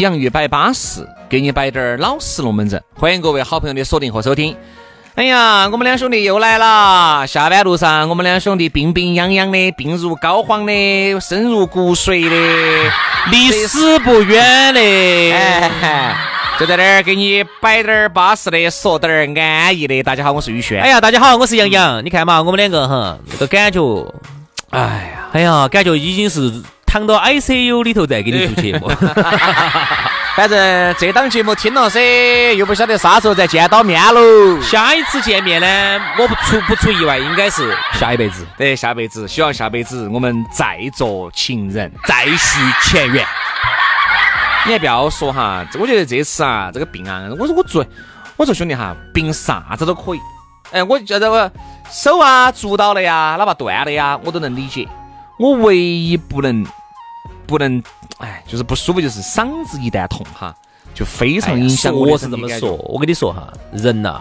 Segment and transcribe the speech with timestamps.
[0.00, 2.82] 洋芋摆巴适，给你摆点儿老实龙门阵。
[2.94, 4.56] 欢迎各位好朋友的锁定和收听。
[5.14, 7.26] 哎呀，我们两兄弟又来了。
[7.26, 12.90] 下班路上，我们两兄弟病病殃殃的，病入膏肓的，深入骨髓的，
[13.30, 14.80] 离死不远的。
[14.80, 16.16] 哎，
[16.58, 20.02] 就在这儿给你摆点儿巴适的，说点儿安逸的。
[20.02, 20.80] 大家好，我是宇轩。
[20.80, 22.02] 哎呀，大家好，我是杨洋。
[22.02, 23.80] 你看嘛，我们两个哈，这个感觉，
[24.70, 24.80] 哎
[25.12, 26.62] 呀，哎呀，感觉已经是。
[26.90, 28.88] 躺到 ICU 里头再给你做节目，
[30.34, 32.00] 反正这档节目听了噻，
[32.56, 34.60] 又不晓得啥时候再见到面喽。
[34.60, 38.44] 下一次见面呢，我不出不出意外，应该是下一辈子。
[38.58, 43.24] 对，下辈子，希望下辈子我们再做情人，再续前缘。
[44.66, 47.86] 你还不要说哈，我觉得这次啊，这个病啊，我说我做，
[48.36, 50.18] 我说兄弟哈，病啥子都可以。
[50.72, 51.48] 哎，我觉得我
[51.88, 54.88] 手啊足到了呀，哪怕断了呀，我都能理解。
[55.40, 56.64] 我唯一不能。
[57.46, 57.82] 不能，
[58.18, 60.54] 哎，就是不舒服，就是嗓子一旦痛哈，
[60.94, 62.06] 就非常影响我。
[62.06, 64.20] 我是这么说，我跟你说哈，人呐，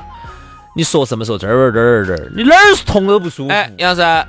[0.76, 3.54] 你说什么时候这儿这儿这儿，你哪儿是痛都不舒服。
[3.54, 4.28] 哎，杨老师，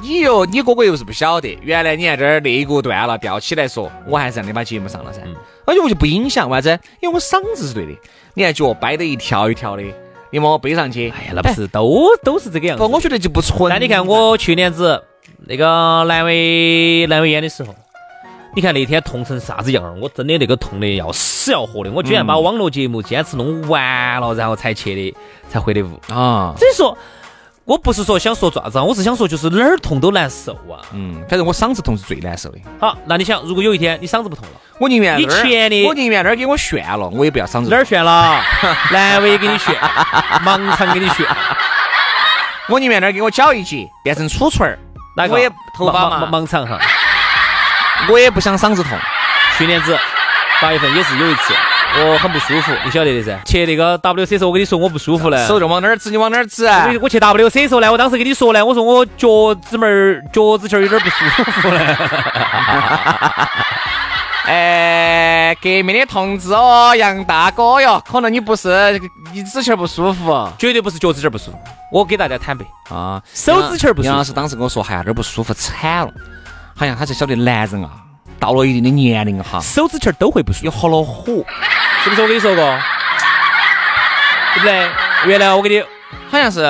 [0.00, 5.20] 你又你哥哥又是不晓得，原来你看这儿肋骨断了，吊起来说，我还是让你把节目上了噻。
[5.66, 6.80] 而且我就不影响，为啥子？
[7.02, 7.92] 因为我嗓子是对的。
[8.32, 9.82] 你看脚掰得一条一条的，
[10.30, 11.10] 你把我背上去。
[11.10, 12.82] 哎呀，那不是都都是这个样子。
[12.82, 13.68] 不，我觉得就不纯。
[13.68, 15.04] 那你看我去年子
[15.46, 15.66] 那个
[16.04, 17.74] 阑尾阑尾炎的时候。
[18.56, 19.94] 你看那天痛成啥子样儿？
[20.00, 25.16] 我真的那个痛的要死要活的，我居然把网络节目坚持弄完了，然后才去的，
[25.48, 26.54] 才回的屋啊！
[26.58, 26.96] 所以说，
[27.64, 30.80] 我不是说想说爪子，我是想说就是哪儿痛都难受啊。
[30.92, 32.58] 嗯，反正我嗓子痛是最难受的。
[32.80, 37.70] 好，那你想，如果有一天你嗓子不痛了，我宁愿你前的，我宁愿那儿给我炫了，我也不要嗓子。
[37.70, 38.40] 哪儿炫了？
[38.90, 39.74] 阑尾给你炫，
[40.42, 41.24] 盲肠给你炫。
[42.70, 44.78] 我宁愿那儿给我绞一截，变成杵锤儿，
[45.18, 46.78] 那我也头发嘛，盲肠哈。
[48.08, 48.96] 我也不想嗓子痛，
[49.58, 49.98] 去年子
[50.62, 51.52] 八月份也是有一次，
[52.04, 53.36] 我很不舒服，你晓得的噻。
[53.44, 56.86] 去那个 WC 时候，我跟你说我不舒服了，手就往哪儿指，你往哪儿指啊？
[57.02, 61.80] 我去 WC 时候呢，我当时跟你说呢，我说我脚趾门儿、脚趾球有点不舒服了。
[64.48, 68.98] 哎，革命的同志哦，杨大哥哟，可能你不是
[69.34, 71.58] 你指球不舒服，绝对不是脚趾尖不舒服。
[71.92, 74.08] 我给大家坦白啊，手指球不舒服。
[74.08, 76.10] 杨老师当时跟我说，还有点不舒服，惨了。
[76.74, 77.90] 好像他才晓得男人啊，
[78.40, 81.44] 到了一定的年龄哈，手指球都会不舒服，有好恼火，
[82.02, 82.64] 是不是我跟你说过？
[84.54, 84.88] 对不对？
[85.26, 85.82] 原来我给你，
[86.30, 86.64] 好像是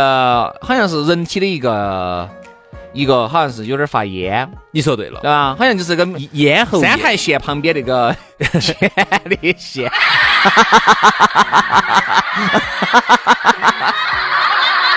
[0.63, 2.29] 好像是人体的一个
[2.99, 4.51] 一个，好像是有点发炎。
[4.73, 5.55] 你说对了，对吧？
[5.57, 8.15] 好像就是个咽喉三台线旁边那个
[8.61, 8.75] 前
[9.41, 9.89] 列腺。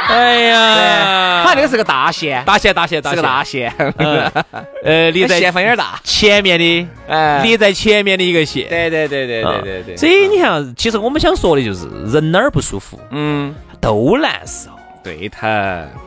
[0.09, 3.73] 哎呀，他那个是个大线，大线，大线，是个大线。
[4.83, 8.67] 呃，离在线缝有点大，前面的，哎，离在前面的一个线。
[8.67, 9.95] 对对对对对对对。
[9.95, 14.69] 所以你看，其实我们想说的就是，人哪儿不舒服，嗯，都难受。
[15.03, 15.47] 对头，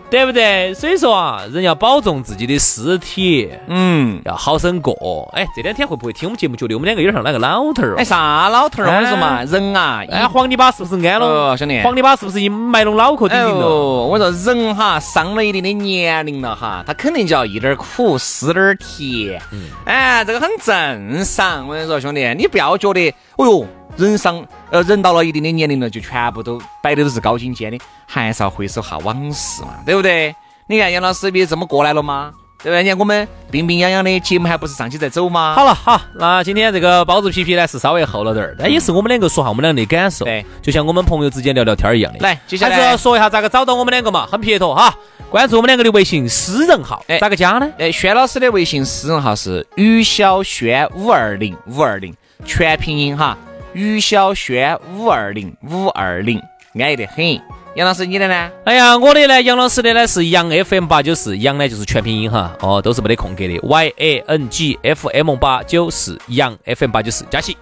[0.09, 0.73] 对不对？
[0.75, 5.29] 所以说啊，人要保重自己的尸体，嗯，要好生过。
[5.35, 7.97] 哎，这两天会不会听我们节目，觉得我们两个有点像那个老头儿？
[7.99, 8.87] 哎，啥老头儿？
[8.87, 11.57] 我跟你说嘛，人啊，哎，黄泥巴是不是安了？
[11.57, 13.67] 兄弟，黄泥巴是不是已埋拢脑壳顶顶了？
[13.67, 19.43] 我说人哈，上了一定的年龄了哈，他肯定就要一点苦，吃点甜。
[19.85, 21.67] 哎，这个很正常。
[21.67, 23.67] 我跟你说，兄弟，你不要觉得，哦哟。
[23.97, 30.35] 人上呃，人到了一定的年龄了，就全部都摆的都是高精尖的，还是要回首下往事嘛，对不对？
[30.67, 32.33] 你看杨老师不这么过来了吗？
[32.63, 32.83] 对不对？
[32.83, 35.55] 你看我们病病殃殃的节目还不是上去在走吗？
[35.55, 42.19] 好了，好，那今天这个包子皮皮呢是稍微厚了点儿，但也是我们两个说下我们两个的感受，对，就像我们朋友之间聊聊天儿一样的。
[42.21, 44.95] 来接下来还是要说一下咋个找到我们两个嘛，很撇脱哈，
[45.29, 47.71] 关注我们两个的微信私人号，哎咋个加呢？
[47.79, 52.15] 哎，轩老师的微信私人号是于小轩五二零五二零，
[52.47, 53.37] 全拼音哈，
[53.75, 56.41] 于小轩五二零五二零，
[56.79, 57.41] 安逸得很。
[57.75, 58.51] 杨老师，你的呢？
[58.65, 67.57] 哎呀，我的呢，杨老师的呢是杨 FM 八九四，杨呢就是全拼音哈，哦，都是没得空格的，Y A N G F M 八九四，杨 FM 八九四，加起。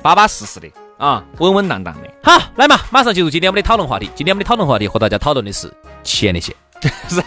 [0.00, 2.08] 巴巴适适的啊，稳稳当当的。
[2.22, 4.08] 好，来嘛，马上进入今天我们的讨论话题。
[4.14, 5.68] 今天我们的讨论话题和大家讨论的是
[6.04, 6.54] 钱的线。
[7.08, 7.22] 啥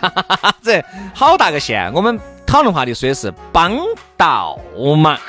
[0.62, 0.82] 子？
[1.14, 1.92] 好大个线！
[1.92, 2.18] 我们
[2.48, 3.78] 讨论话题说的是帮
[4.16, 4.58] 倒
[5.04, 5.20] 忙。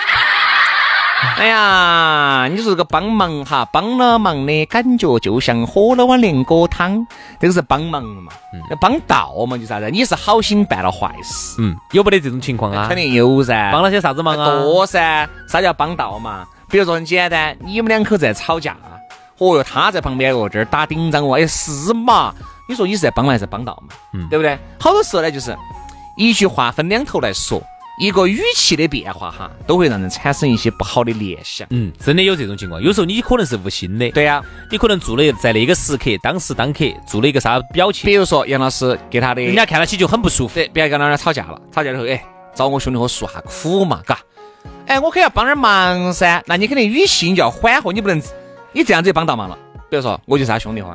[1.39, 7.07] 哎呀，你说这个帮忙哈，帮了忙的感觉就像喝了碗连锅汤，
[7.39, 8.33] 这个是帮忙嘛？
[8.69, 9.89] 那帮倒嘛就啥子？
[9.91, 12.87] 你是好心办了坏事，嗯，有没得这种情况啊？
[12.89, 13.71] 肯定有噻。
[13.73, 14.63] 帮了些啥子忙啊？
[14.63, 16.45] 多噻，啥叫帮倒嘛？
[16.69, 18.77] 比如说很简单，你们两口在吵架，
[19.39, 22.35] 哦哟，他在旁边哦这儿打顶仗哦，哎是嘛？
[22.69, 23.95] 你说你是在帮忙还是帮倒嘛？
[24.15, 24.59] 嗯对不对？
[24.81, 25.57] 好多时候呢，就是
[26.17, 27.63] 一句话分两头来说，
[28.02, 31.64] 一个语气的变化哈，都会让人产生一些不好的联想。
[31.70, 32.82] 嗯，真的有这种情况。
[32.82, 40.56] 有时候你可能是无心的，对呀、你可能做了在那个时刻当时当刻做了一个啥表情，比如说杨老师给他的，人家看到起就很不舒服。
[40.56, 42.20] 对，别个跟他吵架了，吵架之后，哎，
[42.56, 44.19] 找我兄弟伙诉下苦嘛，嘎，
[44.88, 48.20] 哎，我肯定要帮点忙噻，那你肯定语气你就要缓和，你不能，
[48.72, 49.56] 你这样子就帮倒忙了。
[49.88, 50.93] 比如说，我就是他兄弟伙，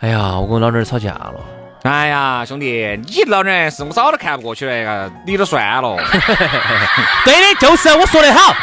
[0.00, 1.40] 哎呀，我跟我老娘儿吵架了。
[1.86, 5.96] 哎呀，兄弟，你老娘是我早都看不过去了，嘎，你都算了，
[7.24, 8.54] 对的，就是我说的好，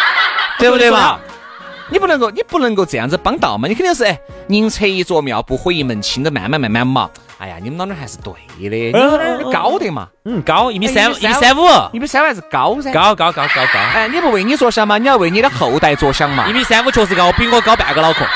[0.58, 1.18] 对不对嘛？
[1.88, 4.18] 你不能够，你不能够这样子帮倒嘛，你肯定是哎，
[4.48, 7.08] 宁拆一座庙，不毁一门亲的，慢慢慢慢嘛。
[7.38, 8.32] 哎呀，你们老娘还是对
[8.68, 12.92] 的，你们老娘高的嘛，嗯，高一米哎三，一一米三米三五，一米三五还是高噻。
[12.92, 16.52] 高高高高高，哎，你不为你着想嘛，你要为你的后代着想嘛一。
[16.52, 18.26] 米三五确实高，比我高半个脑壳。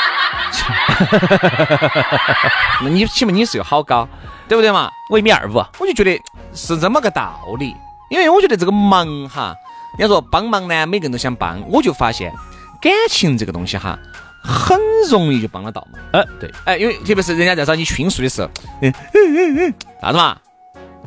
[2.82, 4.08] 那你起码你是有好高，
[4.49, 4.91] 对不对嘛？
[5.11, 6.20] 我一米二五，我就觉得
[6.55, 7.75] 是这么个道理，
[8.11, 9.55] 因为我觉得这个忙哈，
[9.99, 12.32] 人家说帮忙呢，每个人都想帮，我就发现
[12.81, 13.99] 感情这个东西哈，
[14.43, 14.79] 很
[15.11, 15.99] 容易就帮得到嘛。
[16.12, 18.49] 呃，对，哎，因为特别是人家在找你倾诉的时候，
[18.82, 20.37] 嗯嗯嗯嗯，啥子嘛？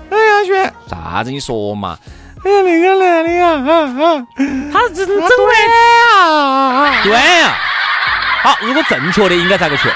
[0.10, 1.98] 哎呀，轩，啥子你说嘛？
[2.46, 4.28] 哎呀，那个男的呀，啊啊，
[4.72, 5.24] 他是整整的
[6.20, 7.56] 啊，对呀。
[8.44, 9.90] 好，如果正确的应该咋个去？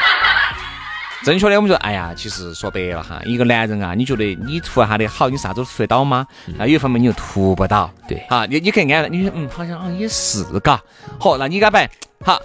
[1.26, 6.26] 正确的，我们说，哎呀，其实说白了哈，一个男人啊，你觉得你图他的好，你啥子都图得到吗？
[6.58, 10.80] 那有一方面你又图不到，对啊，你你可以安，你说嗯，好像啊也是嘎，
[11.20, 11.90] 好，那你该摆
[12.24, 12.40] 好。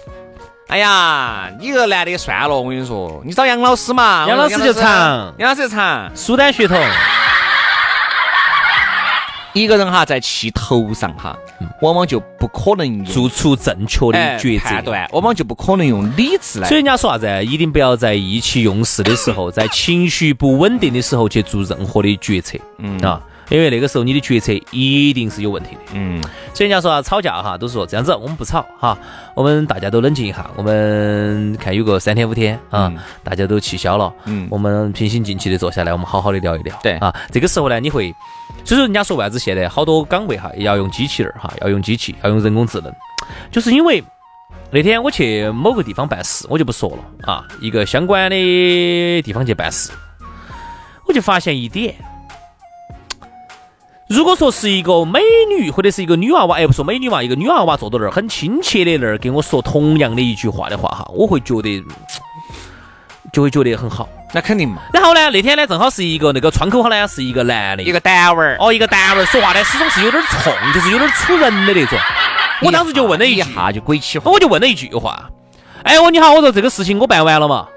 [0.67, 6.11] 哎呀，你个男的也算了，我跟你说，你找杨老师嘛，杨老师就长杨老师就长。
[6.13, 6.77] 苏丹血统，
[9.53, 11.37] 一个人哈，在气头上哈，
[11.81, 14.65] 往往就不可能做出正确的哎抉择。
[14.65, 17.45] 判断，往往就不可能用理智来所以人家说啥子？
[17.45, 22.57] 一定不要在意气用事的时候，在情绪不稳定的时候去做任何的决策。
[22.79, 23.21] 嗯啊，
[23.53, 25.81] 因为那个时候你的决策一定是有问题的。
[25.93, 26.19] 嗯，
[26.55, 28.97] 所以人家说啊，吵架哈，都是说这样子，我们不吵哈，
[29.35, 36.75] 我们大家都冷静一下，我们看有个三天五天啊，嗯大家都气消了，嗯我们平心静气的坐下来，我们好好的聊一聊。
[36.81, 38.11] 对啊，这个时候呢，你会，
[38.65, 42.91] 所以说人家说为啥子现在好多岗位哈要用机器人儿哈，要用机器，要用人工智能，
[43.51, 44.03] 就是因为。
[44.75, 49.91] 那天我去某个地方办事，我就不说了啊，一个相关的地方去办事，
[51.05, 51.93] 我就发现一点，
[54.13, 55.19] 如果说是一个美
[55.57, 61.83] 女或者是一个女娃娃，哎，不说美女嘛，一个女娃娃坐到那儿，很亲切的那儿跟我说同样的一句话的话哈，我会觉得
[63.33, 64.07] 就会觉得很好。
[64.31, 71.97] 那肯定嘛，然后呢，那天呢正好是一个那个窗口哈呢是一个男的，一个单位儿，哦一个单位儿说话呢始终是有点冲，就是有点杵人的那种。
[72.61, 74.29] 我当时就问了一句，一下就鬼起火。
[74.29, 75.27] 我就问了一句话，
[75.83, 77.67] 哎，我你好，我说这个事情我办完了嘛？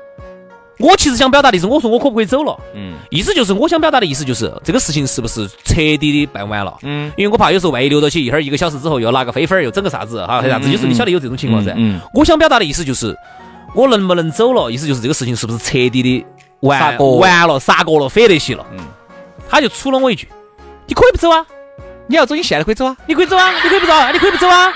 [0.79, 2.59] 我其实想表达的是，我说我可不可以走了？
[2.75, 6.77] 嗯意思就是我想表达的意思就是这个事情是不是彻底的办完了？
[6.83, 11.73] 嗯，因为我怕有时候万一留到起，一会儿一个小时之后又拿个飞粉儿又整个啥子哈，啥子，嗯有时候你晓得有这种情况噻。
[11.77, 13.17] 嗯嗯我想表达的意思就是，
[13.75, 14.71] 我能不能走了？
[14.71, 16.27] 意思就是这个事情是不是彻底的
[16.61, 18.65] 完完了，杀过了，反得起了？
[18.73, 18.79] 嗯
[19.49, 20.29] 他就杵了我一句
[20.89, 21.47] ：“你可以不走啊，
[22.09, 22.97] 你要走，你现在可以走啊。
[23.07, 24.73] 你可以走啊，你可以不走啊，你可以不走啊，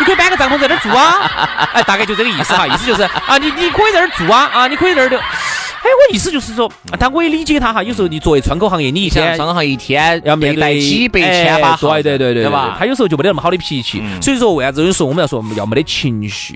[0.00, 1.30] 你可以搬个帐篷在这儿住啊。”
[1.72, 5.16] 哎，大概就这个意思哈，意思就是啊，你你可以在那儿住啊，啊，你可以在那儿就。
[5.88, 7.82] 哎我意思就是说，但我也理解他哈。
[7.82, 12.76] 有时候你作为窗口行业，你一天窗口行业一天要面对几百千把对对对对对吧？
[12.78, 16.54] 他有时候就没得那么好的脾气，所以说为啥子有时候我们要说要没得情绪？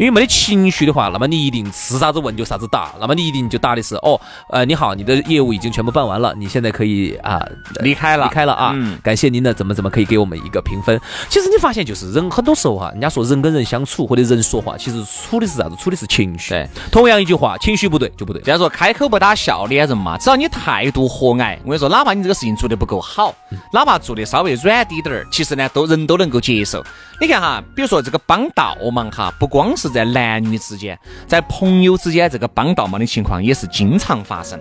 [0.00, 4.20] 因为没得情绪的话，那么你一定是啥子问就啥子答，那么你一定就答的是哦，
[4.50, 7.40] 呃，你好，你的业务已经全部办完了，你现在可以啊
[7.82, 11.00] 离开了，离开了啊，嗯感谢您的怎么怎么可以给我们一个评分。
[11.28, 15.76] 其实你发现就是人很多时候哈，人家说人跟人相处或者人说话，其实处的是啥子？
[15.76, 16.50] 处的是情绪。
[16.50, 18.42] 对，同样一句话，情绪不对就不对。
[18.42, 23.32] 叫做开口不打笑脸人嘛，只要你态度和蔼，我跟你说，哪怕你这个事情做得不够好，
[23.72, 26.82] 哪怕做的稍微软滴点儿，其实呢，都人都能够接受。
[27.20, 30.98] 你看哈，比如说这个帮倒忙哈，不光是在男女之间，
[31.28, 34.58] 在朋友之间，这个帮倒忙的情况也是经常发生。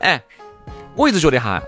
[0.00, 0.20] 哎，
[0.96, 1.62] 我一直觉得哈，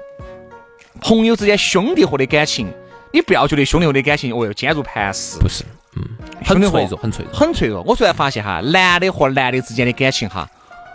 [1.00, 2.68] 朋友之间兄弟伙的感情，
[3.12, 5.64] 你不要觉得兄弟伙的感情哦哟坚如磐石，不是，
[5.94, 6.02] 嗯，
[6.44, 7.82] 很脆弱，很脆弱，很脆弱。
[7.82, 10.46] 我突然发现哈，男的和男的之间的感情哈。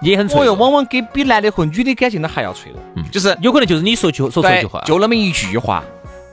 [0.01, 0.55] 也很脆弱。
[0.55, 5.84] 往往给比男的和女的感情都还要脆弱，就是有可能就是你说句说错一句话，，就那么一句话，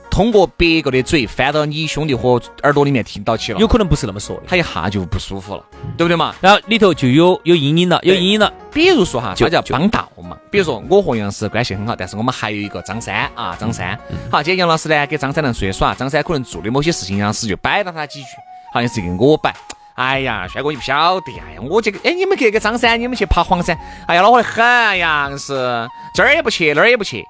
[0.09, 4.43] 通过别个的嘴翻到你兄弟伙耳朵里面听到起了，有可能不是那么说的。
[4.47, 5.63] 他一下就不舒服了，
[5.97, 6.33] 对不对嘛？
[6.41, 8.51] 然后里头就有有阴影了，有阴影了。
[8.73, 10.35] 比如说哈，就他叫帮倒嘛。
[10.51, 13.97] 比如说我和杨老师关系很好，但是我们还有一个张三啊，张三。
[14.31, 18.27] 好，今天杨老师呢给张三能出去耍，张三可能做的某些事情，杨老师就摆到他几句，
[18.73, 19.53] 好像是跟我摆。
[19.99, 23.77] 哎呀，轩哥你不晓得，哎呀，我这个，哎，你们去个张三，你们去爬黄山，
[24.07, 27.21] 哎呀，恼火得很，哎呀，是这儿也不去，那儿也不去。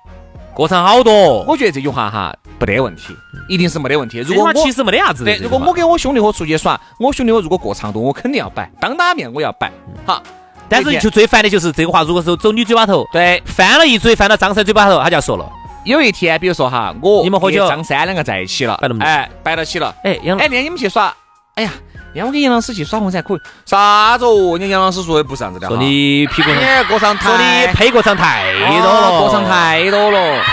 [0.54, 3.16] 过程好多，我觉得这句话哈不得问题，
[3.48, 4.20] 一定是没得问题。
[4.20, 5.36] 如果我其实没得啥子的。
[5.36, 9.72] 对，如果我跟我兄弟伙出去耍，我兄弟伙如果过长度，我肯定要摆，当打面我要摆。
[10.06, 10.22] 好，
[10.68, 15.50] 但是就最烦的就是这个话，如果是走你嘴巴头，对，翻了一嘴，翻到张三嘴巴头，他就要说了。
[15.86, 18.78] 有一天，比如说哈，我你们喝酒跟张三两个在一起了
[19.42, 21.12] 摆到起了，哎，哎，那天你们去耍，
[21.56, 21.89] 哎呀，那
[22.20, 24.58] 天我跟杨老师去耍红伞可以，啥子哦？
[24.58, 30.44] 人家杨老师说的不是这样子的哈，说你屁股上，哎过上说你台，配过上太多哦了，过场太多了。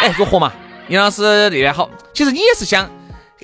[0.00, 0.52] 哎，如何嘛？
[0.88, 2.88] 杨老师那边好，其实你也是想，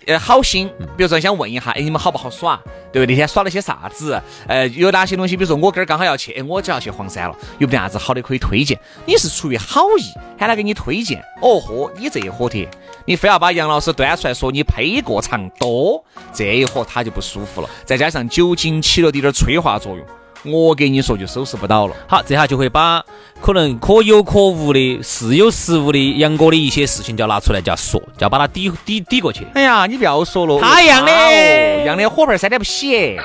[0.07, 2.59] 呃，好心，比如说想问一下，哎，你们好不好耍？
[2.91, 3.07] 对不对？
[3.07, 4.21] 那天耍了些啥子？
[4.47, 5.37] 呃，有哪些东西？
[5.37, 8.79] 比如说我今儿刚好要去，哎，我就要去黄山了，有没得啥子好的可以推荐？
[9.05, 10.05] 你是出于好意
[10.39, 12.67] 喊他给你推荐，哦豁，你这一伙的，
[13.09, 17.71] 你非要把杨老师端出来说你胚过长多，这一伙他就不舒服了。
[17.87, 20.07] 再加上酒精起了点点催化作用，
[20.55, 21.97] 我给你说就收拾不到了。
[22.07, 23.03] 好，这下就会把
[23.41, 29.47] 可能可有可无的、似有似无的杨哥的一些事情就要拿出来，就要说，就要把它抵抵抵过去。
[29.55, 33.19] 哎呀，你不要说了，他一样的哦一样的火盆儿塞点不洗。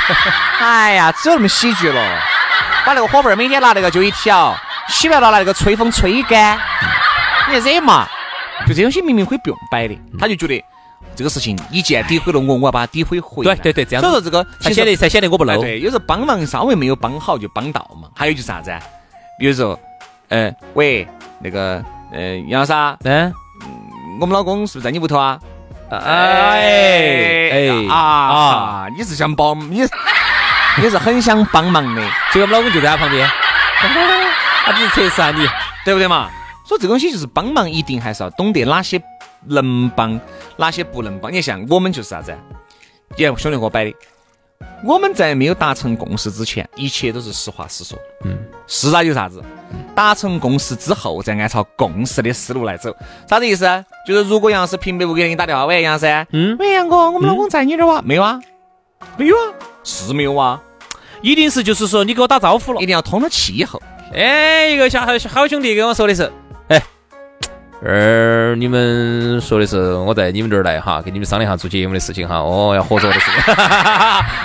[0.58, 2.02] 哎呀，只有那么喜剧了。
[2.86, 4.56] 把那个火盆儿每天拿那个就一条，
[4.88, 6.58] 洗完了拿那个吹风吹干。
[7.52, 8.08] 你惹嘛？
[8.68, 10.62] 就这东西明明可以不用摆的，他就觉得
[11.16, 13.54] 这个事情你既然诋毁了我，我要把它诋毁回来。
[13.56, 15.60] 对对对这样子所以说这个才显得才显得我不哎 low。
[15.60, 18.08] 对，有时候帮忙稍微没有帮好就帮倒嘛。
[18.14, 18.80] 还有就是啥子啊？
[19.38, 19.78] 比如说，
[20.28, 21.06] 呃，喂，
[21.40, 23.32] 那个，呃，杨老师啊，嗯，
[24.20, 25.38] 我们老公是不是在你屋头啊？
[25.90, 28.38] 哎哎啊啊，
[28.86, 28.86] 啊！
[28.96, 29.82] 你是想帮你，
[30.78, 32.02] 你是很想帮忙的，
[32.32, 33.28] 结果我们老公就在他旁边，
[34.64, 35.46] 他只是测试下你。
[35.84, 36.30] 对不对嘛？
[36.72, 38.98] 所以这个东西就是帮忙，一定还是要懂得哪些
[39.44, 40.18] 能帮，
[40.56, 41.30] 哪些不能帮。
[41.30, 42.34] 你像我们就是啥子？
[43.14, 43.94] 你看兄弟伙摆的，
[44.82, 47.98] 我们在没有达成共识之前，一切都是实话实说。
[48.24, 49.44] 嗯，是啊，有啥子？
[49.94, 52.90] 达成共识之后，再按照共识的思路来走。
[53.28, 53.66] 啥子意思？
[54.08, 58.00] 就是如果杨老师平白无故给你打电话，喂，杨老师，嗯喂，杨哥，我们老公在你这儿哇？
[58.00, 58.40] 没有啊？
[59.18, 59.52] 没有啊？
[59.84, 60.58] 是没有啊？
[61.20, 63.78] 一定是就是说你给我打招呼了一，定要通了气以后。
[64.14, 66.30] 哎，一个小好好兄弟跟我说的是，
[67.84, 73.54] 哎，儿你们说的是我在你们这儿来哈，跟你们商量一下做节目的事情哈，哦，要合作的事情。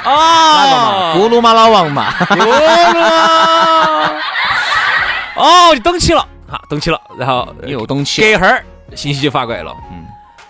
[0.06, 2.12] 哦，咕噜嘛，老王嘛。
[2.12, 2.51] 咕噜
[5.36, 8.63] 哦，就懂起了，哈，懂起了，然后又懂起隔一会儿
[8.96, 10.03] 信息就发过来了，嗯，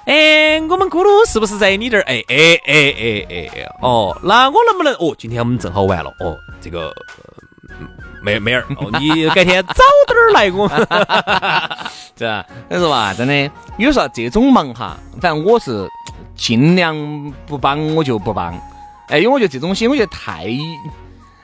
[0.05, 2.03] 哎，我们咕噜是不是在你这儿？
[2.03, 4.93] 哎哎哎哎哎哎，哦，那我能不能？
[4.93, 6.93] 哦，今天我们正好完了，哦，这个。
[8.17, 10.77] 呃没没儿，哦，你改天早点儿来我们。
[12.17, 12.45] 是吧？
[12.69, 15.87] 你说吧，真的，有时候这种忙哈，反正我是
[16.35, 16.95] 尽量
[17.45, 18.53] 不帮我就不帮。
[19.09, 20.47] 哎，因为我觉得这种东西，我觉得太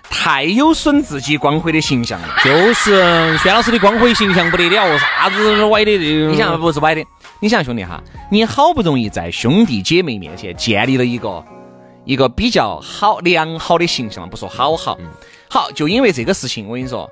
[0.10, 2.28] 太有损自己光辉的形象了。
[2.44, 6.32] 就是轩老师的光辉形象不得了，啥子歪的这个？
[6.32, 7.06] 你想不是歪的，
[7.40, 11.44] 你想兄弟哈，你好不容易在兄弟姐妹面前建立了一个
[12.06, 14.98] 一个比较好良好的形象，不说好好，
[15.54, 17.08] 好，就因为这个事情，我跟你说。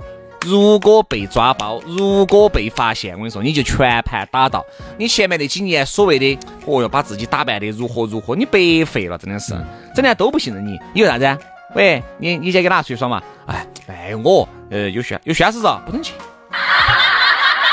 [0.47, 4.65] 如果被抓包，如果被发现，我跟你说，你就全盘打倒。
[4.97, 9.53] 你前面那几年所谓的，哦哟，把自己打扮的如何如何，你白费了，真的是，
[9.93, 10.71] 整天都不信任你。
[10.95, 11.37] 你又啥子？
[11.75, 13.21] 喂，你你先给哪出去耍嘛？
[13.45, 16.13] 哎哎，我呃有宣有宣誓照，不能去。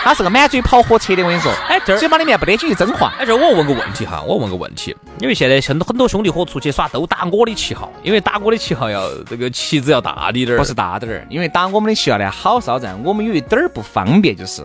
[0.09, 3.13] 他是个满嘴跑火车的，我跟你说，哎这儿嘴巴里面不得几句真话。
[3.19, 14.65] 哎，这儿我问个问题哈，我问个问题，因为现在很多很多兄弟伙出去耍都打我的旗号，因为打我的旗号要这个旗子要大滴点儿，不是大点儿，因为打我们的旗号呢，好是好在我们有一点儿不方便，就是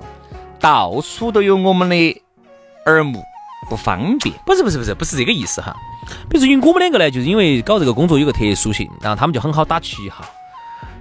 [0.61, 2.21] 到处都有我们的
[2.85, 3.21] 耳目，
[3.69, 4.33] 不方便。
[4.45, 5.75] 不是不是不是不是这个意思哈。
[6.29, 10.23] 比如说，因为我们两个呢，就是因为搞这个工作有个特殊性，然后他们就很好打旗号。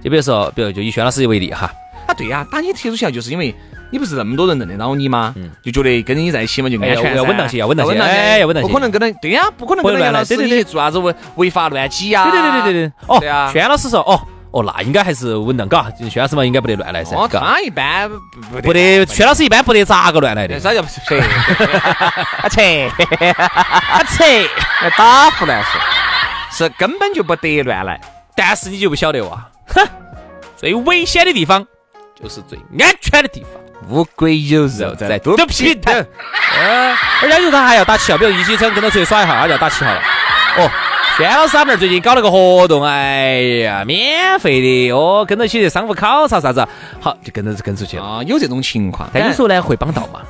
[0.03, 1.73] 就比如说，比如就以轩老师为例哈，
[2.07, 3.55] 啊，对呀、打你特殊旗号就是因为
[3.93, 5.35] 你不是那么多人认得到你吗？
[5.63, 10.57] 就觉得跟你在一起嘛就安全要稳当些要稳当些哎要稳当些不可能跟他对呀、不可能跟他杨老师对对对。
[10.57, 12.23] 你去做啥子违违法乱纪呀？
[12.23, 13.51] 对对对对对对，哦，对啊。
[13.53, 14.19] 轩老师说，哦
[14.49, 20.99] 哦，那应该还是稳当，嘎，轩老师嘛应该不得乱来噻，哦，嘎，他一般不不得，轩老师一般不得咋个乱来的，啥叫不是？
[21.15, 22.87] 啊切，
[23.37, 24.47] 啊切，
[24.97, 25.79] 打胡乱说，
[26.51, 28.01] 是根本就不得乱来。
[28.35, 29.87] 但是你就不晓得哇，哼，
[30.57, 31.63] 最危险的地方
[32.19, 33.62] 就是最安全的地方。
[33.89, 35.93] 乌龟有肉在肚皮疼。
[35.93, 40.01] 嗯，而且就他还要打旗号，比如一起想跟他出去耍一下，他就要打旗号了。
[40.57, 40.69] 哦，
[41.17, 46.67] 轩老师他们最近搞了个活动，哎呀，免费的哦，跟着起去商务考察啥子，
[46.99, 48.03] 好就跟着跟出去了。
[48.03, 50.21] 啊，有这种情况，但有时候呢会帮到嘛，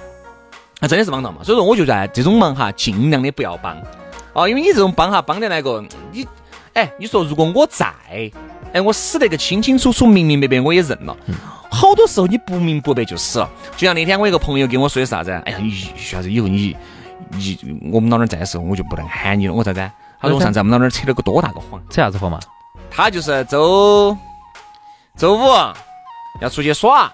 [0.80, 1.38] 啊，真的是帮到嘛。
[1.44, 3.76] 所以说，我就在这种忙哈，尽量的不要帮。
[4.34, 6.26] 哦，因为你这种帮哈，帮的那个，你，
[6.74, 7.88] 哎，你说如果我在，
[8.74, 11.16] 哎，我死得个清清楚楚、明明白白，我也认了。
[11.74, 13.50] 好多时候你不明不白就死了。
[13.76, 15.32] 就像那天我一个朋友跟我说的啥子？
[15.46, 16.78] 哎呀，你徐老师以后你
[17.32, 17.58] 你
[17.92, 19.54] 我们老儿在的时候，我就不能喊你了。
[19.54, 19.80] 我啥子？
[20.22, 21.82] 他说我上次我们老儿扯了个多大个谎。
[21.90, 22.40] 扯啥子谎嘛？
[22.92, 24.16] 他就是周
[25.18, 25.42] 周五
[26.42, 27.12] 要出去耍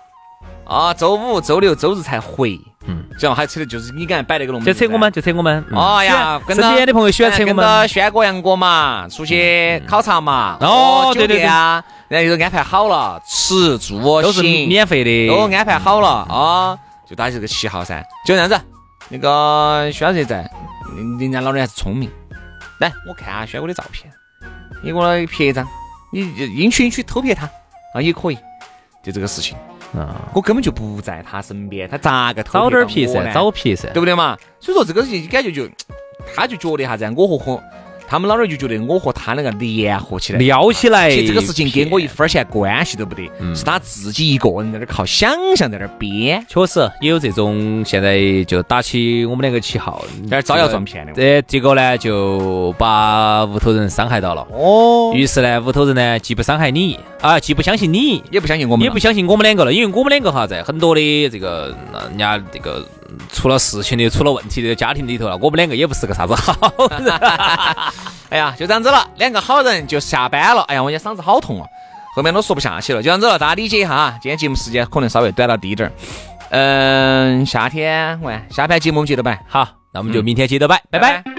[0.66, 2.60] 啊，周五、周六、周日才回。
[3.20, 5.64] 嗯，这样还扯的就是你刚才摆那个龙门就扯我们，就扯我们。
[5.70, 5.78] 嗯。
[5.78, 7.88] 哦呀，跟身边的朋友喜欢扯我们。
[7.88, 18.60] 轩哥、杨哥嘛，出去考察嘛，哦对对啊，然后都安排好了，吃住都是免费的，都安排好了啊，就打这个旗号噻，就这样子。
[19.10, 20.50] 那个轩姐在，
[21.20, 22.10] 人家老人还是聪明，
[22.80, 24.12] 来我看下轩哥的照片，
[24.84, 25.68] 你给我拍一张，
[26.14, 27.50] 你允许允许偷拍他
[27.96, 28.38] 啊也可以，
[29.04, 29.58] 就这个事情，
[29.98, 33.90] 啊，我根本就不在他身边，他咋个偷早点撇噻，早撇噻。
[33.94, 34.38] 对不对嘛？
[34.60, 35.68] 所以说这个事情感觉就，
[36.36, 37.14] 他就觉得啥子啊？
[37.16, 37.64] 我和和
[38.10, 51.14] 他们老儿就觉得我和他那个联合起来，撩起来，其实这个事情跟我一分钱关系都不得，是他自己一个人在那儿靠想象在那儿编，确实也有这种，现在就打起我们两个旗号，在那儿招摇撞骗的。
[51.14, 54.48] 这结果呢，就把屋头人伤害到了。
[54.52, 62.99] 哦，于是呢，屋头人呢，既不伤害你啊，既不相信你，也不相信我们，也不相信我们两个了，因为我们两个哈，在很多的这个呃人家这个嗯
[63.32, 67.14] 出了事情的、出了问题的家庭里头了，我们两个也不是个啥子好人。
[68.30, 70.62] 哎呀，就这样子了，两个好人就下班了。
[70.64, 71.68] 哎呀，我今天嗓子好痛啊，
[72.16, 74.18] 后面都说不下去了，就这样子了，大家理解一下啊。
[74.22, 75.92] 今天节目时间可能稍微短了滴点儿，
[76.52, 81.39] 嗯，夏天喂，下盘节目我们接着摆，好，那我们就明天接着摆，拜拜。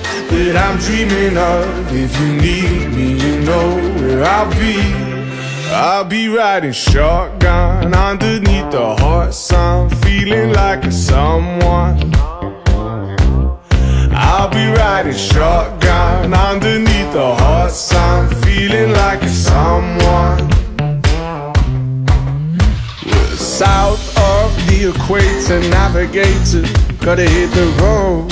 [0.31, 1.67] that I'm dreaming of.
[1.93, 5.11] If you need me, you know where I'll be.
[5.73, 12.11] I'll be riding shotgun underneath the hot sun, feeling like a someone.
[14.13, 20.39] I'll be riding shotgun underneath the hot sun, feeling like a someone.
[23.37, 26.63] South of the equator, navigator.
[26.99, 28.31] Gotta hit the road,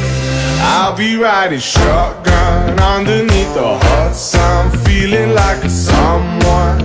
[0.63, 6.79] I'll be riding shotgun underneath the hot sun, feeling like a someone.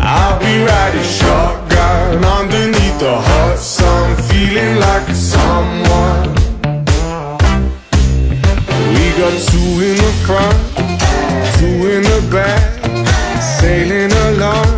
[0.00, 6.34] I'll be riding shotgun underneath the hot sun, feeling like a someone.
[8.94, 10.58] We got two in the front,
[11.58, 12.60] two in the back,
[13.40, 14.77] sailing along.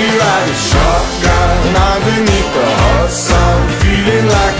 [0.00, 1.56] me ride a shotgun.
[1.92, 4.58] Underneath the hot sun, feeling like